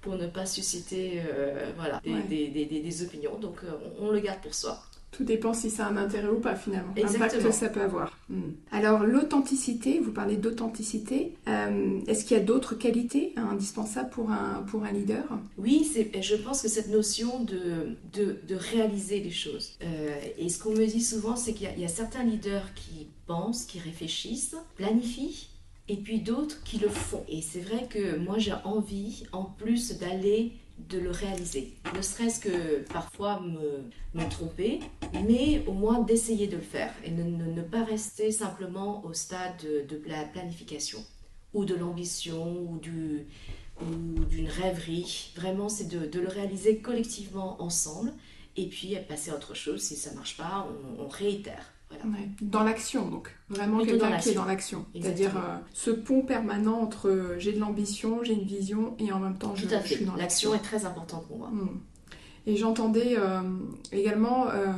pour 0.00 0.14
ne 0.16 0.26
pas 0.26 0.46
susciter 0.46 1.22
euh, 1.28 1.70
voilà, 1.76 2.00
des, 2.04 2.48
des, 2.48 2.64
des, 2.64 3.02
opinions. 3.02 3.38
Donc 3.38 3.60
on, 4.00 4.10
le 4.10 4.20
garde 4.20 4.40
pour 4.40 4.54
soi. 4.54 4.80
Tout 5.16 5.24
dépend 5.24 5.54
si 5.54 5.70
ça 5.70 5.86
a 5.86 5.90
un 5.90 5.96
intérêt 5.96 6.28
ou 6.28 6.40
pas 6.40 6.54
finalement. 6.56 6.92
Exactement. 6.94 7.24
L'impact 7.28 7.52
ça 7.52 7.68
peut 7.70 7.80
avoir. 7.80 8.18
Hmm. 8.28 8.50
Alors 8.70 9.04
l'authenticité, 9.04 9.98
vous 9.98 10.12
parlez 10.12 10.36
d'authenticité. 10.36 11.32
Euh, 11.48 12.00
est-ce 12.06 12.24
qu'il 12.24 12.36
y 12.36 12.40
a 12.40 12.42
d'autres 12.42 12.74
qualités 12.74 13.32
hein, 13.36 13.48
indispensables 13.52 14.10
pour 14.10 14.30
un, 14.30 14.62
pour 14.66 14.84
un 14.84 14.92
leader? 14.92 15.24
Oui, 15.56 15.90
je 16.20 16.36
pense 16.36 16.60
que 16.60 16.68
cette 16.68 16.90
notion 16.90 17.42
de, 17.44 17.96
de, 18.12 18.36
de 18.46 18.54
réaliser 18.54 19.20
les 19.20 19.30
choses. 19.30 19.78
Euh, 19.82 20.14
et 20.36 20.50
ce 20.50 20.62
qu'on 20.62 20.72
me 20.72 20.84
dit 20.84 21.02
souvent, 21.02 21.36
c'est 21.36 21.54
qu'il 21.54 21.68
y, 21.78 21.80
y, 21.80 21.84
a 21.84 21.88
certains 21.88 22.22
leaders 22.22 22.74
qui 22.74 23.06
pensent, 23.26 23.64
qui 23.64 23.78
réfléchissent, 23.78 24.56
planifient, 24.76 25.48
et 25.88 25.96
puis 25.96 26.20
d'autres 26.20 26.62
qui 26.64 26.78
le 26.78 26.88
font. 26.88 27.24
Et 27.28 27.40
c'est 27.40 27.60
vrai 27.60 27.86
que 27.88 28.18
moi 28.18 28.38
j'ai 28.38 28.54
envie, 28.64 29.24
en 29.32 29.44
plus 29.44 29.98
d'aller 29.98 30.52
de 30.78 30.98
le 30.98 31.10
réaliser. 31.10 31.74
Ne 31.94 32.02
serait-ce 32.02 32.40
que 32.40 32.80
parfois 32.92 33.40
me, 33.40 33.84
me, 34.14 34.28
tromper, 34.28 34.80
mais 35.26 35.64
au 35.66 35.72
moins 35.72 36.00
d'essayer 36.00 36.46
de 36.46 36.56
le 36.56 36.62
faire 36.62 36.92
et 37.04 37.10
ne, 37.10 37.22
ne, 37.22 37.62
pas 37.62 37.82
rester 37.84 38.30
simplement 38.30 39.04
au 39.04 39.12
stade 39.12 39.56
de, 39.62 40.02
la 40.06 40.24
planification 40.24 41.04
ou 41.54 41.64
de 41.64 41.74
l'ambition 41.74 42.66
ou 42.68 42.78
du 42.78 43.26
d'une 44.30 44.48
rêverie. 44.48 45.32
Vraiment, 45.36 45.68
c'est 45.68 45.86
de, 45.88 46.18
le 46.18 46.28
réaliser 46.28 46.78
collectivement 46.78 47.60
ensemble 47.60 48.10
et 48.56 48.68
puis 48.68 48.96
passer 49.06 49.30
à 49.30 49.34
autre 49.34 49.54
chose. 49.54 49.82
Si 49.82 49.96
ça 49.96 50.12
ne 50.12 50.16
marche 50.16 50.38
pas, 50.38 50.66
on 50.98 51.08
réitère. 51.08 51.75
Dans 52.40 52.62
l'action, 52.62 53.08
donc. 53.08 53.34
Vraiment 53.48 53.84
quelqu'un 53.84 54.16
qui 54.18 54.30
est 54.30 54.34
dans 54.34 54.44
l'action. 54.44 54.86
C'est-à-dire 54.94 55.36
euh, 55.36 55.56
ce 55.72 55.90
pont 55.90 56.22
permanent 56.22 56.80
entre 56.80 57.08
euh, 57.08 57.38
j'ai 57.38 57.52
de 57.52 57.60
l'ambition, 57.60 58.22
j'ai 58.22 58.34
une 58.34 58.46
vision 58.46 58.96
et 58.98 59.12
en 59.12 59.20
même 59.20 59.38
temps 59.38 59.54
je, 59.54 59.66
suis 59.66 60.04
dans 60.04 60.16
l'action. 60.16 60.16
L'action 60.16 60.54
est 60.54 60.58
très 60.58 60.84
importante 60.84 61.26
pour 61.28 61.38
moi. 61.38 61.48
Hmm. 61.48 61.78
Et 62.48 62.56
j'entendais 62.56 63.16
euh, 63.18 63.40
également, 63.90 64.46
euh, 64.50 64.72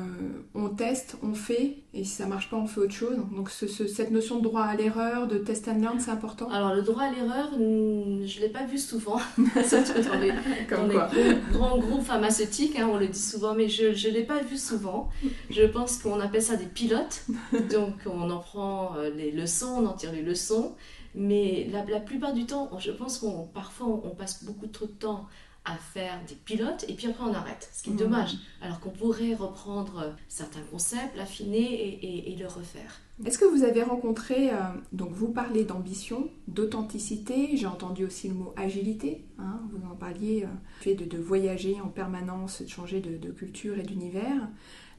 on 0.55 0.71
teste, 0.71 1.19
on 1.23 1.35
fait, 1.35 1.77
et 1.93 2.03
si 2.03 2.15
ça 2.15 2.25
marche 2.25 2.49
pas, 2.49 2.57
on 2.57 2.67
fait 2.67 2.81
autre 2.81 2.95
chose. 2.95 3.19
Donc 3.37 3.51
ce, 3.51 3.67
ce, 3.67 3.87
cette 3.87 4.11
notion 4.11 4.39
de 4.39 4.43
droit 4.43 4.63
à 4.63 4.75
l'erreur, 4.75 5.27
de 5.27 5.37
test 5.37 5.69
and 5.69 5.79
learn, 5.81 6.01
c'est 6.01 6.11
important. 6.11 6.49
Alors 6.51 6.73
le 6.73 6.81
droit 6.81 7.03
à 7.03 7.13
l'erreur, 7.13 7.51
je 7.53 8.41
l'ai 8.41 8.49
pas 8.49 8.65
vu 8.65 8.79
souvent, 8.79 9.19
surtout 9.67 10.01
dans 10.01 10.19
les, 10.19 10.33
dans 10.71 10.87
les 10.87 10.95
gros, 10.95 11.59
grands 11.59 11.79
groupes 11.79 12.05
pharmaceutiques, 12.05 12.79
hein, 12.79 12.89
on 12.91 12.97
le 12.97 13.09
dit 13.09 13.21
souvent, 13.21 13.55
mais 13.55 13.69
je 13.69 13.89
ne 13.89 14.15
l'ai 14.15 14.25
pas 14.25 14.41
vu 14.41 14.57
souvent. 14.57 15.11
Je 15.51 15.65
pense 15.65 15.99
qu'on 15.99 16.21
appelle 16.21 16.43
ça 16.43 16.57
des 16.57 16.65
pilotes, 16.65 17.27
donc 17.71 17.93
on 18.07 18.31
en 18.31 18.39
prend 18.39 18.97
euh, 18.97 19.11
les 19.15 19.31
leçons, 19.31 19.83
on 19.83 19.87
en 19.87 19.93
tire 19.93 20.13
les 20.13 20.23
leçons, 20.23 20.75
mais 21.15 21.69
la, 21.71 21.85
la 21.85 22.01
plupart 22.01 22.33
du 22.33 22.47
temps, 22.47 22.71
je 22.79 22.93
pense 22.93 23.19
qu'on 23.19 23.43
parfois 23.43 23.89
on 23.89 24.15
passe 24.15 24.43
beaucoup 24.45 24.69
trop 24.69 24.87
de 24.87 24.93
temps 24.93 25.27
à 25.69 25.77
faire 25.77 26.21
des 26.29 26.35
pilotes 26.35 26.85
et 26.89 26.95
puis 26.95 27.07
après 27.07 27.25
on 27.25 27.35
arrête, 27.35 27.71
ce 27.73 27.83
qui 27.83 27.91
est 27.91 27.93
mmh. 27.93 27.97
dommage, 27.97 28.35
alors 28.63 28.81
qu'on 28.81 28.91
pourrait 28.91 29.35
reprendre 29.35 30.15
certains 30.29 30.63
concepts, 30.71 31.17
l'affiner 31.17 31.59
et, 31.59 32.07
et, 32.07 32.33
et, 32.33 32.37
le 32.37 32.47
refaire. 32.47 33.01
Est-ce 33.25 33.39
que 33.39 33.45
vous 33.45 33.65
avez 33.65 33.83
rencontré, 33.83 34.51
euh, 34.51 34.57
donc 34.93 35.11
vous 35.13 35.29
parlez 35.29 35.65
d'ambition, 35.65 36.31
d'authenticité, 36.47 37.51
j'ai 37.57 37.67
entendu 37.67 38.05
aussi 38.05 38.29
le 38.29 38.35
mot 38.35 38.53
agilité, 38.57 39.25
hein, 39.39 39.61
vous 39.73 39.85
en 39.91 39.97
parliez, 39.97 40.45
euh, 40.45 40.49
fait 40.81 40.95
de, 40.95 41.05
de, 41.05 41.19
voyager 41.19 41.81
en 41.81 41.89
permanence, 41.89 42.63
de 42.63 42.69
changer 42.69 43.01
de, 43.01 43.17
de 43.17 43.33
culture 43.33 43.79
et 43.79 43.83
d'univers, 43.83 44.49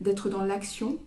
d'être 0.01 0.29
dans 0.29 0.43
l'action. 0.43 0.99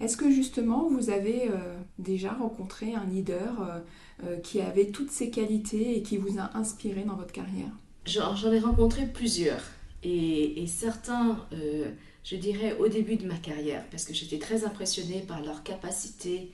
Est-ce 0.00 0.16
que 0.16 0.30
justement 0.30 0.88
vous 0.88 1.10
avez 1.10 1.48
euh, 1.50 1.78
déjà 1.98 2.32
rencontré 2.32 2.94
un 2.94 3.04
leader 3.04 3.60
euh, 3.60 3.80
euh, 4.24 4.36
qui 4.38 4.60
avait 4.60 4.86
toutes 4.86 5.10
ces 5.10 5.30
qualités 5.30 5.96
et 5.96 6.02
qui 6.02 6.16
vous 6.16 6.38
a 6.38 6.56
inspiré 6.56 7.02
dans 7.02 7.16
votre 7.16 7.32
carrière? 7.32 7.70
J'en 8.06 8.52
ai 8.52 8.58
rencontré 8.58 9.06
plusieurs. 9.06 9.62
Et, 10.02 10.64
certains, 10.66 11.46
euh, 11.52 11.90
je 12.24 12.36
dirais, 12.36 12.76
au 12.78 12.88
début 12.88 13.16
de 13.16 13.26
ma 13.26 13.36
carrière, 13.36 13.84
parce 13.90 14.04
que 14.04 14.14
j'étais 14.14 14.38
très 14.38 14.64
impressionnée 14.64 15.20
par 15.20 15.42
leur 15.42 15.62
capacité 15.62 16.52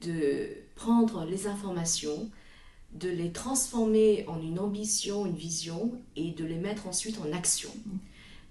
de 0.00 0.48
prendre 0.76 1.24
les 1.24 1.46
informations, 1.46 2.30
de 2.92 3.08
les 3.08 3.32
transformer 3.32 4.24
en 4.28 4.40
une 4.40 4.60
ambition, 4.60 5.26
une 5.26 5.34
vision, 5.34 5.92
et 6.14 6.30
de 6.30 6.44
les 6.44 6.58
mettre 6.58 6.86
ensuite 6.86 7.18
en 7.18 7.32
action. 7.32 7.70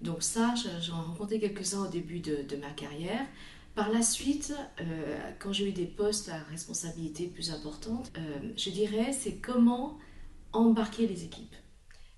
Donc 0.01 0.21
ça, 0.21 0.53
j'en 0.81 1.01
ai 1.01 1.05
rencontré 1.05 1.39
quelques-uns 1.39 1.85
au 1.85 1.89
début 1.89 2.19
de, 2.19 2.43
de, 2.43 2.57
ma 2.57 2.69
carrière. 2.71 3.25
Par 3.73 3.89
la 3.89 4.01
suite, 4.01 4.53
euh, 4.81 5.31
quand 5.39 5.53
j'ai 5.53 5.69
eu 5.69 5.71
des 5.71 5.85
postes 5.85 6.27
à 6.27 6.37
responsabilité 6.51 7.27
plus 7.27 7.51
importante, 7.51 8.11
euh, 8.17 8.51
je 8.57 8.69
dirais, 8.69 9.13
c'est 9.13 9.35
comment 9.35 9.97
embarquer 10.51 11.07
les 11.07 11.23
équipes 11.23 11.55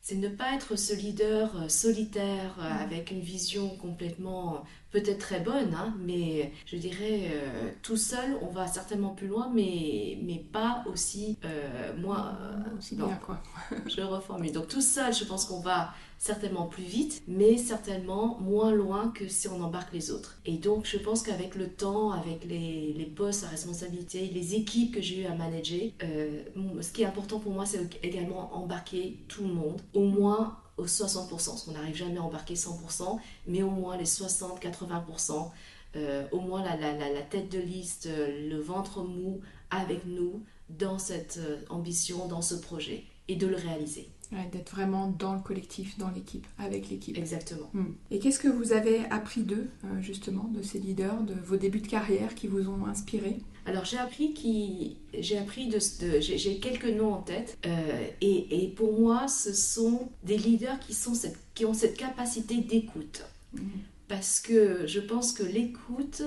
c'est 0.08 0.18
ne 0.18 0.30
pas 0.30 0.54
être 0.54 0.76
ce 0.76 0.94
leader 0.94 1.64
euh, 1.64 1.68
solitaire 1.68 2.58
euh, 2.60 2.84
avec 2.84 3.10
une 3.10 3.22
vision 3.22 3.76
complètement 3.78 4.64
peut-être 4.96 5.20
très 5.20 5.42
bonne, 5.42 5.74
hein, 5.74 5.94
mais 6.00 6.54
je 6.66 6.78
dirais 6.78 7.30
euh, 7.34 7.70
tout 7.82 7.98
seul, 7.98 8.38
on 8.42 8.48
va 8.48 8.66
certainement 8.66 9.10
plus 9.10 9.28
loin, 9.28 9.52
mais, 9.54 10.18
mais 10.24 10.42
pas 10.54 10.86
aussi 10.90 11.38
euh, 11.44 11.92
moi. 11.98 12.38
aussi 12.78 12.96
non, 12.96 13.08
bien, 13.08 13.18
quoi. 13.18 13.42
je 13.88 14.00
reformule. 14.02 14.54
Donc 14.54 14.70
tout 14.70 14.82
seul, 14.82 15.14
je 15.14 15.26
pense 15.26 15.46
qu'on 15.46 15.60
va 15.60 15.94
certainement 16.18 16.68
plus 16.68 16.84
vite, 16.84 17.24
mais 17.28 17.58
certainement 17.58 18.40
moins 18.40 18.72
loin 18.72 19.10
que 19.10 19.28
si 19.28 19.50
on 19.50 19.62
embarque 19.62 19.92
les 19.92 20.12
autres. 20.12 20.40
Et 20.46 20.58
donc 20.58 20.86
je 20.86 20.98
pense 20.98 21.24
qu'avec 21.24 21.56
le 21.56 21.68
temps, 21.68 22.12
avec 22.12 22.46
les, 22.46 22.94
les, 22.94 23.06
postes 23.06 23.44
à 23.44 23.50
responsabilité, 23.50 24.32
les 24.34 24.56
équipes 24.56 24.96
que 24.96 25.02
j'ai 25.02 25.24
eu 25.24 25.26
à 25.26 25.36
manager, 25.36 25.92
euh, 26.04 26.42
ce 26.82 26.92
qui 26.94 27.02
est 27.02 27.06
important 27.06 27.40
pour 27.40 27.52
moi, 27.52 27.66
c'est 27.66 28.00
également 28.02 28.56
embarquer 28.56 29.20
tout 29.28 29.44
le 29.44 29.54
monde, 29.54 29.82
au 29.94 30.06
moins 30.06 30.58
aux 30.78 30.86
60%, 30.86 31.28
parce 31.28 31.64
qu'on 31.64 31.72
n'arrive 31.72 31.96
jamais 31.96 32.18
à 32.18 32.24
embarquer 32.24 32.56
100%, 32.56 33.18
mais 33.48 33.64
au 33.64 33.70
moins 33.70 33.98
les 33.98 34.06
60-80%, 34.06 35.52
euh, 35.96 36.26
au 36.32 36.42
moins 36.42 36.64
la, 36.64 36.76
la, 36.76 36.94
la, 36.94 37.12
la, 37.12 37.22
tête 37.22 37.50
de 37.50 37.60
liste, 37.60 38.08
euh, 38.08 38.50
le 38.50 38.60
ventre 38.60 39.02
mou 39.02 39.40
avec 39.72 40.06
nous 40.06 40.44
dans 40.70 41.00
cette 41.00 41.40
euh, 41.40 41.62
ambition, 41.70 42.28
dans 42.28 42.42
ce 42.42 42.56
projet, 42.56 43.04
et 43.30 43.36
de 43.36 43.48
le 43.48 43.56
réaliser. 43.56 44.10
Ouais, 44.32 44.50
D'être 44.52 44.72
vraiment 44.72 45.08
dans 45.08 45.34
le 45.34 45.40
collectif, 45.40 45.98
dans 45.98 46.10
l'équipe, 46.10 46.46
avec 46.58 46.90
l'équipe. 46.90 47.18
Exactement. 47.18 47.70
Hmm. 47.74 47.94
Et 48.12 48.20
qu'est-ce 48.20 48.40
que 48.40 48.48
vous 48.48 48.74
avez 48.74 49.06
appris 49.06 49.44
d'eux, 49.44 49.70
justement, 50.02 50.46
de 50.46 50.62
ces 50.62 50.80
leaders, 50.80 51.22
de 51.22 51.36
vos 51.36 51.58
débuts 51.58 51.82
de 51.82 51.88
carrière 51.88 52.36
qui 52.36 52.48
vous 52.48 52.68
ont 52.68 52.88
inspiré? 52.88 53.38
Alors 53.66 53.84
j'ai 53.84 53.98
appris 53.98 54.34
qui, 54.34 54.98
j'ai 55.18 55.38
appris 55.40 55.68
de, 55.68 55.80
de 56.02 56.20
j'ai 56.20 56.60
quelques 56.60 56.86
noms 56.86 57.14
en 57.14 57.22
tête, 57.22 57.58
euh, 57.66 58.08
et, 58.22 58.64
et, 58.64 58.68
pour 58.68 59.00
moi, 59.00 59.28
ce 59.28 59.54
sont 59.54 60.10
des 60.24 60.38
leaders 60.38 60.80
qui 60.80 60.94
sont 60.94 61.16
cette, 61.16 61.38
qui 61.56 61.66
ont 61.66 61.74
cette 61.74 61.98
capacité 61.98 62.58
d'écoute, 62.58 63.24
hmm. 63.54 63.62
parce 64.08 64.40
que 64.40 64.86
je 64.86 65.00
pense 65.00 65.32
que 65.32 65.42
l'écoute 65.42 66.22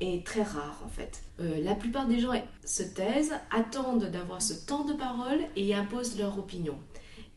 est 0.00 0.26
très 0.26 0.42
rare 0.42 0.82
en 0.84 0.88
fait. 0.88 1.22
Euh, 1.40 1.62
la 1.62 1.74
plupart 1.74 2.06
des 2.06 2.20
gens 2.20 2.32
se 2.66 2.82
taisent, 2.82 3.32
attendent 3.50 4.10
d'avoir 4.10 4.42
ce 4.42 4.52
temps 4.52 4.84
de 4.84 4.92
parole 4.92 5.40
et 5.56 5.74
imposent 5.74 6.18
leur 6.18 6.38
opinion. 6.38 6.78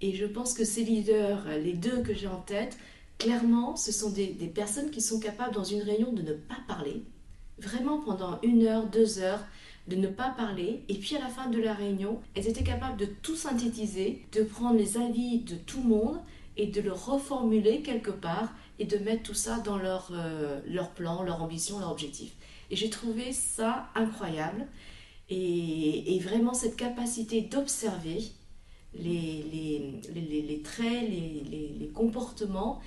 Et 0.01 0.13
je 0.13 0.25
pense 0.25 0.53
que 0.53 0.65
ces 0.65 0.83
leaders, 0.83 1.47
les 1.63 1.73
deux 1.73 2.01
que 2.01 2.13
j'ai 2.13 2.27
en 2.27 2.41
tête, 2.41 2.77
clairement, 3.17 3.75
ce 3.77 3.91
sont 3.91 4.09
des, 4.09 4.27
des, 4.27 4.47
personnes 4.47 4.91
qui 4.91 5.01
sont 5.01 5.19
capables 5.19 5.55
dans 5.55 5.63
une 5.63 5.81
réunion 5.81 6.11
de 6.11 6.21
ne 6.21 6.33
pas 6.33 6.57
parler, 6.67 7.01
vraiment 7.59 7.99
pendant 7.99 8.39
une 8.41 8.65
heure, 8.65 8.87
deux 8.87 9.19
heures, 9.19 9.43
de 9.87 9.95
ne 9.95 10.07
pas 10.07 10.29
parler. 10.29 10.83
Et 10.89 10.95
puis 10.95 11.15
à 11.15 11.19
la 11.19 11.29
fin 11.29 11.49
de 11.49 11.59
la 11.59 11.73
réunion, 11.73 12.19
elles 12.35 12.47
étaient 12.47 12.63
capables 12.63 12.97
de 12.97 13.05
tout 13.05 13.35
synthétiser, 13.35 14.25
de 14.33 14.43
prendre 14.43 14.77
les 14.77 14.97
avis 14.97 15.39
de 15.39 15.55
tout 15.55 15.81
le 15.81 15.89
monde 15.89 16.19
et 16.57 16.67
de 16.67 16.81
le 16.81 16.91
reformuler 16.91 17.81
quelque 17.81 18.11
part 18.11 18.53
et 18.79 18.85
de 18.85 18.97
mettre 18.97 19.23
tout 19.23 19.33
ça 19.33 19.59
dans 19.59 19.77
leur, 19.77 20.09
euh, 20.11 20.59
leur 20.67 20.91
plan, 20.91 21.23
leur 21.23 21.41
ambition, 21.41 21.79
leur 21.79 21.91
objectif. 21.91 22.33
Et 22.69 22.75
j'ai 22.75 22.89
trouvé 22.89 23.31
ça 23.31 23.89
incroyable. 23.95 24.67
Et, 25.29 26.19
vraiment 26.23 26.53
cette 26.53 26.75
capacité 26.75 27.41
d'observer 27.41 28.19
les, 28.93 29.43
les, 29.51 30.01
les, 30.13 30.41
les 30.41 30.61
traits, 30.61 31.09
les, 31.09 31.91
comportements, 31.93 32.81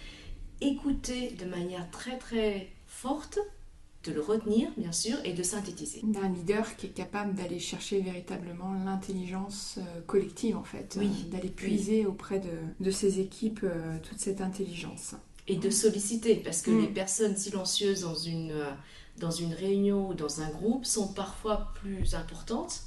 écouter 0.60 1.30
de 1.32 1.44
manière 1.46 1.90
très 1.90 2.18
très 2.18 2.68
forte, 2.86 3.38
de 4.04 4.12
le 4.12 4.20
retenir 4.20 4.70
bien 4.76 4.92
sûr 4.92 5.18
et 5.24 5.32
de 5.32 5.42
synthétiser. 5.42 6.02
Un 6.22 6.28
leader 6.30 6.76
qui 6.76 6.86
est 6.86 6.90
capable 6.90 7.34
d'aller 7.34 7.58
chercher 7.58 8.00
véritablement 8.00 8.72
l'intelligence 8.72 9.78
euh, 9.78 10.00
collective 10.06 10.56
en 10.56 10.64
fait, 10.64 10.96
oui. 10.98 11.08
euh, 11.08 11.30
d'aller 11.30 11.50
puiser 11.50 12.00
oui. 12.00 12.06
auprès 12.06 12.40
de, 12.40 12.50
de, 12.84 12.90
ses 12.90 13.20
équipes 13.20 13.60
euh, 13.64 13.98
toute 14.02 14.18
cette 14.18 14.40
intelligence. 14.40 15.14
Et 15.48 15.56
de 15.56 15.70
solliciter, 15.70 16.36
parce 16.36 16.62
que 16.62 16.70
mmh. 16.70 16.80
les 16.80 16.88
personnes 16.88 17.36
silencieuses 17.36 18.02
dans 18.02 18.14
une, 18.14 18.54
dans 19.18 19.32
une 19.32 19.52
réunion 19.52 20.10
ou 20.10 20.14
dans 20.14 20.40
un 20.40 20.48
groupe 20.48 20.84
sont 20.84 21.08
parfois 21.08 21.72
plus 21.74 22.14
importantes 22.14 22.82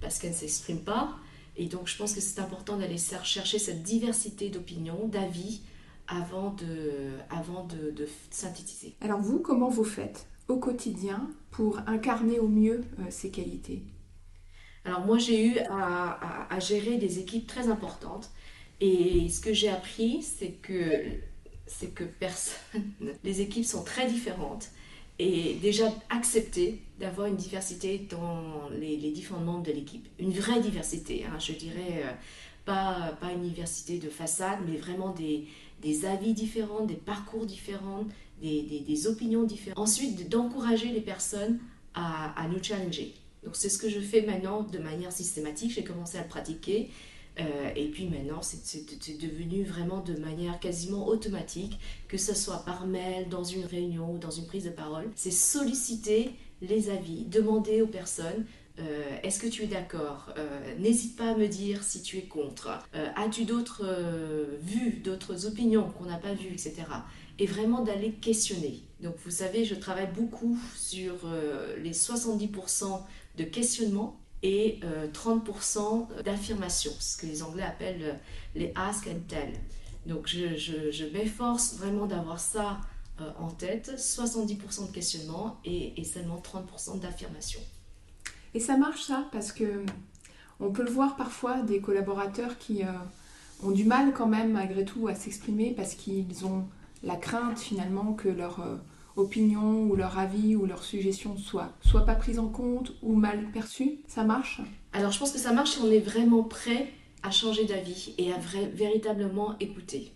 parce 0.00 0.18
qu'elles 0.18 0.30
ne 0.30 0.36
s'expriment 0.36 0.84
pas 0.84 1.16
et 1.56 1.66
donc, 1.66 1.86
je 1.86 1.96
pense 1.96 2.14
que 2.14 2.20
c'est 2.20 2.40
important 2.40 2.76
d'aller 2.76 2.98
chercher 2.98 3.58
cette 3.58 3.82
diversité 3.82 4.50
d'opinions, 4.50 5.06
d'avis, 5.06 5.60
avant, 6.08 6.50
de, 6.50 7.12
avant 7.30 7.64
de, 7.64 7.90
de, 7.90 8.08
synthétiser. 8.30 8.94
Alors, 9.00 9.20
vous, 9.20 9.38
comment 9.38 9.68
vous 9.68 9.84
faites? 9.84 10.26
Au 10.48 10.56
quotidien 10.56 11.30
pour 11.50 11.78
incarner 11.86 12.38
au 12.38 12.48
mieux 12.48 12.84
euh, 12.98 13.04
ces 13.10 13.30
qualités 13.30 13.82
Alors, 14.84 15.04
moi, 15.06 15.18
j'ai 15.18 15.46
eu 15.46 15.58
à, 15.70 16.58
gérer 16.60 16.96
des 16.96 17.18
équipes 17.18 17.46
très 17.46 17.68
importantes. 17.68 18.30
Et 18.80 19.28
ce 19.28 19.40
que 19.40 19.52
j'ai 19.52 19.68
appris, 19.68 20.22
c'est 20.22 20.52
que, 20.62 21.04
c'est 21.66 21.94
que 21.94 22.04
personne, 22.04 22.82
les 23.24 23.40
équipes 23.40 23.64
sont 23.64 23.84
très 23.84 24.06
différentes. 24.08 24.68
et 25.18 25.54
déjà 25.62 25.92
accepter 26.10 26.82
d'avoir 26.98 27.28
une 27.28 27.36
diversité 27.36 27.98
dans 28.10 28.68
les, 28.70 28.96
différents 29.12 29.40
membres 29.40 29.62
de 29.62 29.72
l'équipe. 29.72 30.06
Une 30.18 30.32
vraie 30.32 30.60
diversité, 30.60 31.24
hein, 31.24 31.38
je 31.38 31.52
dirais, 31.52 32.02
euh, 32.04 32.12
pas, 32.64 33.16
pas 33.20 33.32
une 33.32 33.42
diversité 33.42 33.98
de 33.98 34.08
façade, 34.08 34.58
mais 34.66 34.76
vraiment 34.76 35.10
des, 35.10 35.46
des 35.82 36.06
avis 36.06 36.32
différents, 36.32 36.84
des 36.84 36.94
parcours 36.94 37.46
différents, 37.46 38.04
des, 38.40 39.06
opinions 39.06 39.44
différentes. 39.44 39.78
Ensuite, 39.78 40.28
d'encourager 40.28 40.88
les 40.88 41.00
personnes 41.00 41.58
à, 41.94 42.38
à 42.40 42.48
nous 42.48 42.62
challenger. 42.62 43.14
Donc 43.44 43.56
c'est 43.56 43.68
ce 43.68 43.78
que 43.78 43.88
je 43.88 44.00
fais 44.00 44.22
maintenant 44.22 44.62
de 44.62 44.78
manière 44.78 45.12
systématique. 45.12 45.72
J'ai 45.72 45.84
commencé 45.84 46.18
à 46.18 46.22
le 46.22 46.28
pratiquer. 46.28 46.90
Euh, 47.40 47.70
et 47.74 47.88
puis 47.88 48.08
maintenant, 48.08 48.40
c'est 48.42 49.18
devenu 49.18 49.64
vraiment 49.64 50.00
de 50.00 50.14
manière 50.14 50.60
quasiment 50.60 51.06
automatique, 51.06 51.78
que 52.08 52.16
ce 52.16 52.34
soit 52.34 52.64
par 52.64 52.86
mail, 52.86 53.28
dans 53.28 53.44
une 53.44 53.64
réunion 53.64 54.14
ou 54.14 54.18
dans 54.18 54.30
une 54.30 54.46
prise 54.46 54.64
de 54.64 54.70
parole. 54.70 55.10
C'est 55.16 55.32
solliciter 55.32 56.30
les 56.62 56.90
avis, 56.90 57.24
demander 57.24 57.82
aux 57.82 57.88
personnes 57.88 58.46
euh, 58.78 59.18
est-ce 59.22 59.38
que 59.38 59.46
tu 59.46 59.62
es 59.62 59.66
d'accord? 59.66 60.32
Euh, 60.36 60.74
N'hésite 60.78 61.16
pas 61.16 61.30
à 61.30 61.34
me 61.34 61.46
dire 61.46 61.82
si 61.82 62.02
tu 62.02 62.18
es 62.18 62.24
contre. 62.24 62.70
As-tu 63.16 63.44
d'autres 63.44 63.84
vues, 64.60 65.00
d'autres 65.04 65.46
opinions 65.46 65.90
qu'on 65.90 66.04
n'a 66.04 66.18
pas 66.18 66.34
vues, 66.34 66.52
etc. 66.52 66.74
Et 67.38 67.46
vraiment 67.46 67.82
d'aller 67.82 68.12
questionner. 68.12 68.82
Donc 69.00 69.14
vous 69.24 69.30
savez, 69.30 69.64
je 69.64 69.74
travaille 69.74 70.10
beaucoup 70.12 70.58
sur 70.76 71.14
les 71.82 71.92
70% 71.92 73.00
de 73.38 73.44
questionnement 73.44 74.18
et 74.44 74.78
30% 75.12 76.06
euh, 76.10 76.22
d'affirmation, 76.22 76.92
ce 77.00 77.16
que 77.16 77.26
les 77.26 77.42
Anglais 77.42 77.62
appellent 77.62 78.02
euh, 78.02 78.14
les 78.54 78.72
ask 78.76 79.06
and 79.06 79.20
tell. 79.26 79.52
Donc 80.06 80.28
je, 80.28 81.12
m'efforce 81.12 81.76
vraiment 81.76 82.06
d'avoir 82.06 82.38
ça 82.38 82.78
euh, 83.22 83.30
en 83.38 83.48
tête, 83.48 83.92
70% 83.96 84.88
de 84.88 84.92
questionnement 84.92 85.58
et, 85.64 86.04
seulement 86.04 86.42
30% 86.44 87.00
d'affirmation. 87.00 87.60
Et 88.54 88.60
ça 88.60 88.76
marche 88.76 89.02
ça 89.02 89.28
parce 89.32 89.52
que 89.52 89.84
on 90.60 90.70
peut 90.70 90.84
le 90.84 90.90
voir 90.90 91.16
parfois 91.16 91.62
des 91.62 91.80
collaborateurs 91.80 92.56
qui 92.58 92.82
ont 93.62 93.72
du 93.72 93.84
mal 93.84 94.12
quand 94.14 94.28
même 94.28 94.52
malgré 94.52 94.84
tout 94.84 95.08
à 95.08 95.14
s'exprimer 95.14 95.72
parce 95.76 95.94
qu'ils 95.94 96.46
ont 96.46 96.64
la 97.02 97.16
crainte 97.16 97.58
finalement 97.58 98.12
que 98.12 98.28
leur 98.28 98.64
opinion 99.16 99.82
ou 99.82 99.96
leur 99.96 100.18
avis 100.18 100.56
ou 100.56 100.66
leur 100.66 100.82
suggestion 100.82 101.36
soit 101.36 101.72
soit 101.80 102.04
pas 102.04 102.14
prise 102.14 102.38
en 102.38 102.48
compte 102.48 102.94
ou 103.02 103.14
mal 103.14 103.50
perçue 103.52 103.98
Ça 104.06 104.24
marche? 104.24 104.60
Alors 104.92 105.10
je 105.10 105.18
pense 105.18 105.32
que 105.32 105.38
ça 105.38 105.52
marche 105.52 105.72
si 105.72 105.80
on 105.80 105.90
est 105.90 106.00
vraiment 106.00 106.44
prêt 106.44 106.92
à 107.22 107.30
changer 107.30 107.64
d'avis 107.64 108.14
et 108.18 108.32
à 108.32 108.38
véritablement 108.38 109.56
écouter. 109.58 110.12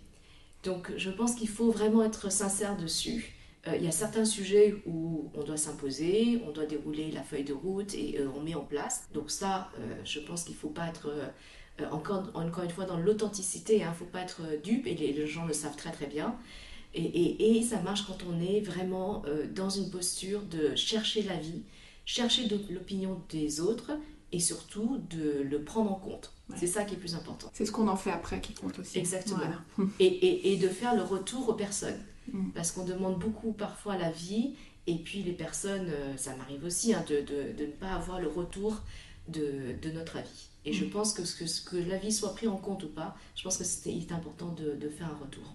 Donc 0.63 0.93
je 0.97 1.11
pense 1.11 1.35
qu'il 1.35 1.49
faut 1.49 1.71
vraiment 1.71 2.03
être 2.03 2.31
sincère 2.31 2.77
dessus. 2.77 3.35
Euh, 3.69 3.77
il 3.77 3.85
y 3.85 3.89
a 3.89 3.93
certains 3.93 4.25
sujets 4.25 4.75
où 4.87 5.31
on 5.35 5.43
doit 5.43 5.57
s'imposer, 5.57 6.43
on 6.47 6.51
doit 6.51 6.67
dérouler 6.67 7.11
la 7.11 7.23
feuille 7.23 7.45
de 7.45 7.53
route 7.53 7.95
et 7.95 8.19
euh, 8.19 8.29
on 8.37 8.41
met 8.41 8.55
en 8.55 8.65
place. 8.65 9.05
Donc 9.13 9.31
ça, 9.31 9.71
euh, 9.79 9.95
je 10.05 10.21
pense 10.21 10.45
qu'il 10.45 10.55
ne 10.55 10.59
faut 10.59 10.69
pas 10.69 10.89
être 10.89 11.13
encore, 11.91 12.31
encore 12.35 12.65
une 12.65 12.71
fois 12.71 12.87
dans 12.87 12.99
l'authenticité, 12.99 13.77
il 13.77 13.83
hein. 13.83 13.91
ne 13.91 13.95
faut 13.95 14.05
pas 14.05 14.21
être 14.21 14.43
dupe 14.65 14.87
et 14.87 14.95
les, 14.95 15.13
les 15.13 15.27
gens 15.27 15.47
le 15.47 15.53
savent 15.53 15.77
très 15.77 15.93
très 15.93 16.07
bien. 16.07 16.37
Et, 16.95 17.63
ça 17.63 17.81
marche 17.83 18.07
quand 18.07 18.19
on 18.29 18.41
est 18.41 18.61
vraiment 18.61 19.23
dans 19.55 19.69
une 19.69 19.91
posture 19.91 20.43
de 20.43 20.75
chercher 20.75 21.23
la 21.23 21.37
vie, 21.37 21.63
chercher 22.07 22.49
l'opinion 22.71 23.21
des 23.29 23.61
autres 23.61 23.93
et 24.33 24.41
surtout 24.41 24.99
de 25.11 25.43
le 25.43 25.63
prendre 25.63 25.93
en 25.93 25.97
compte. 25.97 26.33
C'est 26.57 26.67
ça 26.67 26.85
qui 26.85 26.95
est 26.95 26.99
plus 26.99 27.15
important. 27.15 27.51
C'est 27.53 27.67
ce 27.67 27.73
qu'on 27.73 27.89
en 27.89 27.97
fait 27.97 28.11
après 28.11 28.41
qui 28.41 28.55
compte 28.55 28.79
aussi. 28.79 28.99
Exactement. 28.99 29.41
Et, 30.01 30.57
de 30.57 30.69
faire 30.69 30.97
le 30.97 31.03
retour 31.03 31.49
aux 31.49 31.55
personnes. 31.55 32.01
Mm. 32.33 32.51
Parce 32.55 32.73
qu'on 32.73 32.85
demande 32.85 33.19
beaucoup 33.19 33.53
parfois 33.53 33.97
la 33.97 34.11
vie 34.11 34.55
et 34.87 34.97
puis 34.97 35.23
les 35.23 35.33
personnes, 35.33 35.89
euh, 35.89 36.17
ça 36.17 36.35
m'arrive 36.37 36.65
aussi 36.65 36.95
hein, 36.95 37.05
de, 37.09 37.23
ne 37.63 37.71
pas 37.71 37.93
avoir 37.93 38.21
le 38.21 38.29
retour 38.29 38.83
de, 39.29 39.77
notre 39.93 40.17
avis. 40.17 40.49
Et 40.65 40.73
je 40.73 40.85
mm. 40.85 40.91
pense 40.91 41.13
que, 41.13 41.23
que, 41.23 41.71
que 41.71 41.77
l'avis 41.77 42.13
soit 42.13 42.35
pris 42.35 42.49
en 42.49 42.57
compte 42.57 42.85
ou 42.85 42.89
pas, 42.89 43.17
je 43.35 43.43
pense 43.43 43.59
que 43.59 43.65
c'est 43.65 44.13
important 44.13 44.53
de, 44.53 44.75
de 44.75 44.89
faire 44.89 45.09
un 45.09 45.25
retour. 45.25 45.55